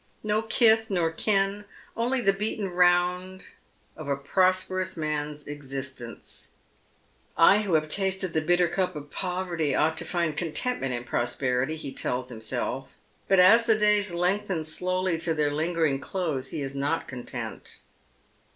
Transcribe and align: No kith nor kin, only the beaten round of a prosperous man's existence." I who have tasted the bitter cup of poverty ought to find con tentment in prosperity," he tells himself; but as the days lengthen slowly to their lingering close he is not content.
No 0.23 0.41
kith 0.41 0.89
nor 0.89 1.11
kin, 1.11 1.65
only 1.95 2.21
the 2.21 2.33
beaten 2.33 2.67
round 2.71 3.43
of 3.95 4.07
a 4.07 4.15
prosperous 4.17 4.97
man's 4.97 5.45
existence." 5.45 6.47
I 7.51 7.59
who 7.61 7.75
have 7.75 7.87
tasted 7.87 8.29
the 8.33 8.41
bitter 8.41 8.67
cup 8.67 8.95
of 8.95 9.11
poverty 9.11 9.75
ought 9.75 9.97
to 9.97 10.03
find 10.03 10.35
con 10.35 10.53
tentment 10.53 10.89
in 10.89 11.03
prosperity," 11.03 11.75
he 11.75 11.93
tells 11.93 12.29
himself; 12.29 12.87
but 13.27 13.39
as 13.39 13.67
the 13.67 13.77
days 13.77 14.11
lengthen 14.11 14.63
slowly 14.63 15.19
to 15.19 15.35
their 15.35 15.51
lingering 15.51 15.99
close 15.99 16.49
he 16.49 16.63
is 16.63 16.73
not 16.73 17.07
content. 17.07 17.77